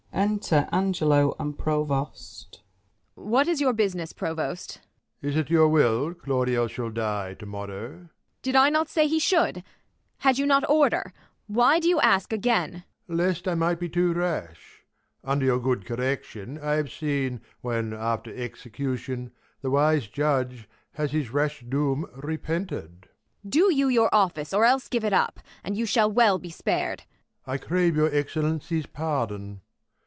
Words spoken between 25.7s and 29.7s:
you shall well he spar'd. Prov. I crave your Excellency's pardon.